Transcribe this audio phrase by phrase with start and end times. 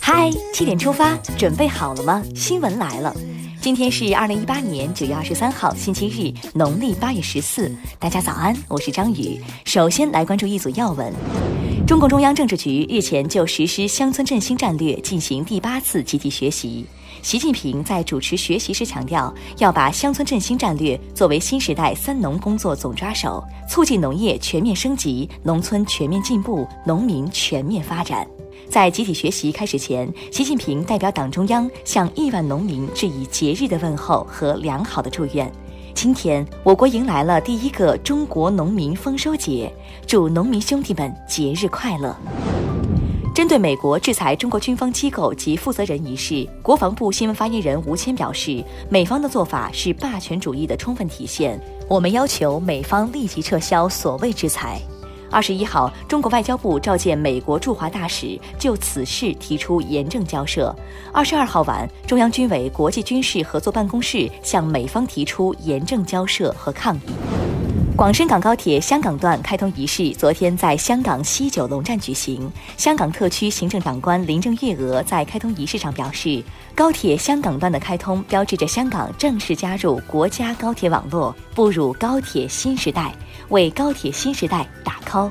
[0.00, 2.20] 嗨，七点出发，准备好了吗？
[2.34, 3.14] 新闻来了，
[3.60, 7.70] 今天是二零一八年九月二十三号，星期日，农历八月十四。
[8.00, 9.40] 大家早安，我是张宇。
[9.64, 11.12] 首先来关注一组要闻。
[11.86, 16.84] 中共中央政治局日前就实施乡村振兴战略进行第八次集体学习。
[17.22, 28.26] 习近平在主持学习时强调，要把乡村振兴战略作为新时代“三农”工作总抓手，促进农业全面升级、农村全面进步、农民全面发展。
[28.68, 35.50] 在集体学习开始前，习近平代表党中央向亿万农民致以节日的问候和良好的祝愿。
[35.94, 39.72] 今天，我国迎来了第一个中国农民丰收节，
[40.06, 42.16] 祝农民兄弟们节日快乐。
[43.32, 54.80] 针对美国制裁中国军方机构及负责人一事，国防部新闻发言人吴谦表示，美方的做法是霸权主义的充分体现，我们要求美方立即撤销所谓制裁。
[55.34, 60.72] 二十一号，中国外交部召见美国驻华大使，就此事提出严正交涉。
[61.12, 67.43] 二十二号晚，中央军委国际军事合作办公室向美方提出严正交涉和抗议。
[67.96, 72.50] 广深港高铁香港段开通仪式昨天在香港西九龙站举行。
[72.76, 76.42] 香港特区行政长官林郑月娥在开通仪式上表示，
[76.74, 83.14] 高铁香港段的开通标志着香港正式加入国家高铁网络，步入高铁新时代，
[83.50, 85.30] 为高铁新时代打 call。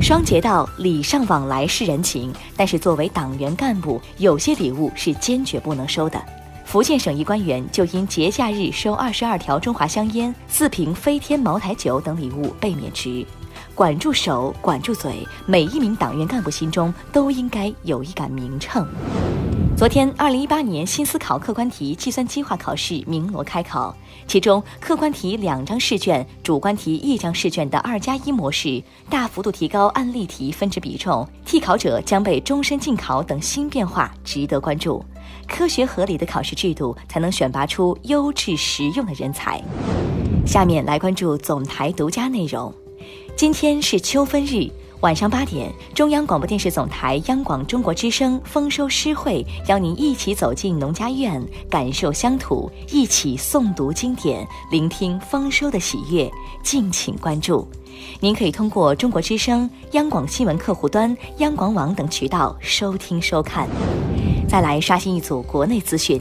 [0.00, 6.22] 双节道礼尚往来是人情，但是作为党员干部，有些礼物是坚决不能收的。
[6.70, 13.26] 福建省一官员就因节假日收二十二条中华香烟、四瓶飞天茅台酒等礼物被免职。
[13.74, 18.86] 管住手，管住嘴，每一名党员干部心中都应该有一杆明秤。
[19.80, 35.02] 昨天，二零一八年新思考客观题计算机化考试鸣锣开考，其中客观题两张试卷、主观题一张试卷的二加一模式，大幅度提高案例题分值比重，替考者将被终身禁考等新变化值得关注。
[35.48, 39.58] 科学合理的考试制度，才能选拔出优质实用的人才。
[40.44, 42.70] 下面来关注总台独家内容。
[43.34, 44.68] 今天是秋分日，
[45.00, 56.30] 晚上八点，中央广播电视总台央广中国之声丰收诗会邀您一起走进农家院，感受乡土，一起诵读经典，聆听丰收的喜悦。
[56.62, 57.66] 敬请关注。
[58.20, 63.66] 您可以通过中国之声、央广新闻客户端、央广网等渠道收听收看。
[64.46, 66.20] 再来刷新一组国内资讯，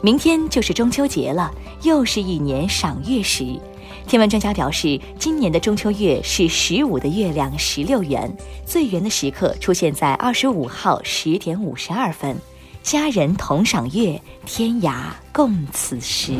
[0.00, 1.50] 明天就是中秋节了，
[1.82, 3.58] 又是一年赏月时。
[4.06, 8.30] 天文专家表示，今年的中秋月是十五的月亮十六圆，
[8.66, 12.36] 最圆的时刻出现在二十五号十点五十二分。
[12.82, 16.34] 家人同赏月，天涯共此时。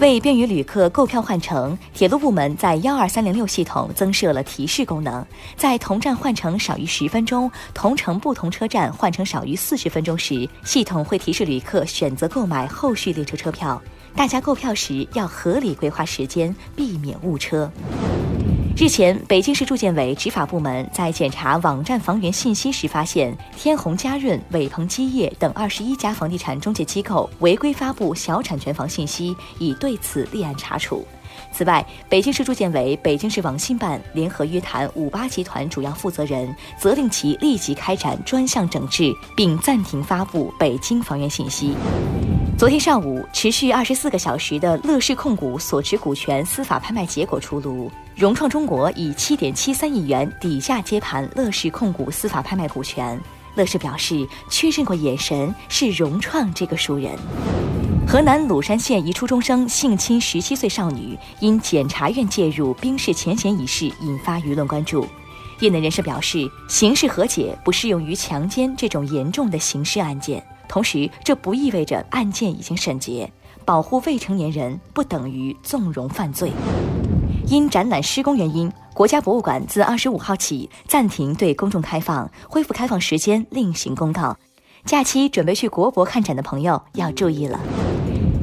[0.00, 5.24] 为便于旅客购票换乘，铁路部门在幺二三零六系统增设了提示功能，
[5.56, 13.80] 在同站换乘少于十分钟、同乘不同车站换乘少于四十分钟时，系统会提示旅客选择购买后续列车车票。
[14.16, 17.70] 大家购票时要合理规划时间，避免误车。
[18.74, 31.06] 日前，北京市住建委执法部门在检查网站房源信息时，发现天虹嘉润、伟鹏基业等二十一家房地产中介机构违规发布小产权房信息，已对此立案查处。
[31.52, 41.74] 此外，北京市住建委、北京市网信办联合约谈五八集团主要负责人，责令其立即开展专项整治，并暂停发布北京房源信息。
[42.58, 53.20] 昨天上午，持续二十四个小时的乐视控股所持股权司法拍卖结果出炉，融创中国以七点七三亿元底价接盘乐视控股司法拍卖股权。
[53.56, 57.14] 乐视表示，确认过眼神是融创这个熟人。
[58.08, 65.06] 河南鲁山县一初中生性侵十七岁少女，因检察院介入冰释前嫌一事引发舆论关注。
[65.60, 70.42] 业内人士表示，刑事和解不适用于强奸这种严重的刑事案件。
[70.68, 73.30] 同时，这不意味着案件已经审结。
[73.64, 76.52] 保护未成年人不等于纵容犯罪。
[77.48, 84.36] 因展览施工原因，国家博物馆自二十五号起暂停对公众开放，恢复开放时间另行公告。
[84.84, 87.58] 假期准备去国博看展的朋友要注意了。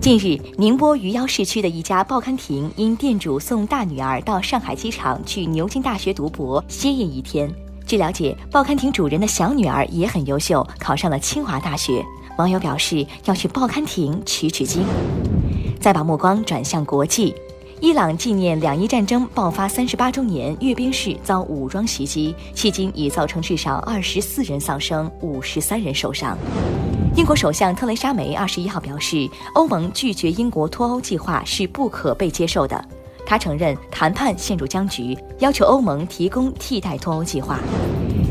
[0.00, 7.48] 近日，宁波余姚市区的一家报刊亭因店主送大女儿到上海机场去牛津大学读博，歇业一天。
[7.86, 12.04] 据了解，报刊亭主人的小女儿也很优秀，考上了清华大学。
[12.38, 14.84] 网友表示要去报刊亭取取经。
[15.80, 17.34] 再把目光转向国际，
[17.80, 26.36] 伊朗纪念两伊战争爆发三十八周年阅兵式遭武装袭击，迄今已造成至少二十四人丧生，五十三人受伤。
[27.14, 32.82] 英国首相特蕾莎梅二十一号表示，欧盟拒绝英国脱欧计划是不可被接受的。
[33.26, 37.58] 他承认谈判陷入僵局，要求欧盟提供替代脱欧计划。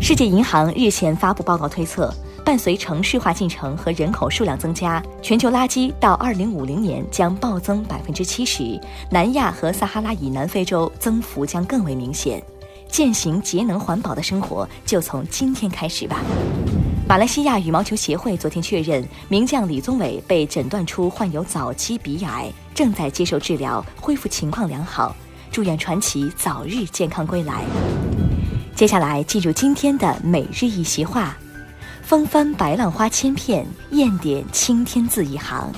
[0.00, 2.12] 世界银行日前发布报告推测，
[2.44, 8.78] 伴随城市化进程和人口数量增加，全球垃圾到二零五零年将暴增百分之七十。
[9.10, 12.42] 南亚和撒哈拉以南非洲增幅将更为明显。
[12.88, 16.20] 践行节能环保的生活，就从今天开始吧。
[17.08, 25.14] 马来西亚羽毛球协会昨天确认，名将李宗伟被诊断出患有早期鼻癌，正在接受治疗，恢复情况良好。
[25.52, 27.62] 祝愿传奇早日健康归来。
[28.74, 31.36] 接下来进入今天的每日一席话：
[32.02, 35.72] 风帆白浪花千片，雁点青天字一行。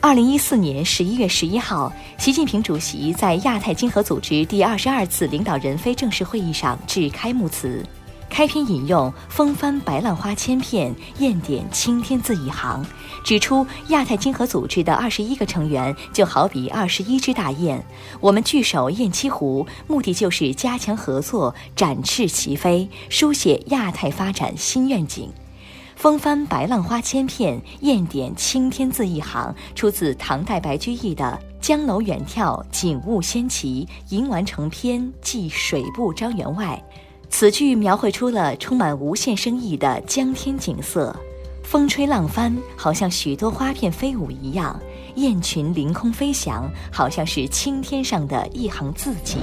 [0.00, 7.84] 二零一四年十一月十一号，习近平主席在亚太经合组织第二十二次领导人非正式会议上致开幕词。
[8.30, 12.82] 开篇引用“风帆白浪花千片，雁点青天字一行”，
[13.22, 17.82] 指出亚太经合组织的二十一个成员就好比二十一只大雁，
[18.20, 25.30] 我们聚首雁栖湖，目的就是加强合作，展翅齐飞，书写亚太发展新愿景。
[25.96, 36.82] “风帆白浪花千片，雁点青天字一行”出自唐代白居易的《江楼远眺景物仙奇，吟完成篇寄水部张员外》。
[37.30, 41.14] 此句描绘出了充满无限生意的江天景色，
[41.62, 44.74] 风吹浪翻，好像许多花片飞舞一样；
[45.14, 49.36] 雁群凌空飞翔，好像是青天上的一行字迹。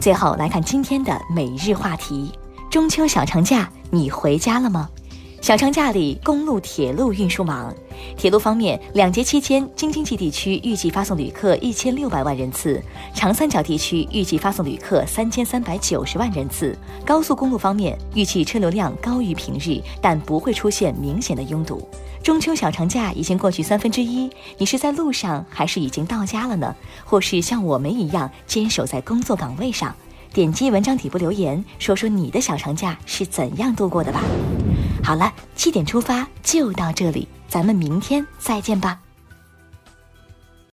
[0.00, 2.30] 最后来看今天的每日话题：
[2.70, 4.88] 中秋小长假，你回家了吗？
[5.44, 7.70] 小长假里，公路、铁路运输忙。
[8.16, 12.82] 铁路方面，两节期间，京津冀地区预计发送旅客一千六百万人次，
[13.12, 16.74] 长三角地区预计发送旅客三千三百九十万人次。
[17.04, 21.86] 高速公路方面，预计车流量高于平日，但不会出现明显的拥堵。
[22.22, 26.74] 中秋小长假已经过去三分之一，你是在路上还是已经到家了呢？
[27.04, 29.94] 或是像我们一样坚守在工作岗位上？
[30.32, 34.22] 点击文章底部留言，说说你的小长假是怎样度过的吧。
[35.04, 39.03] 好了，七点出发就到这里，咱们明天再见吧。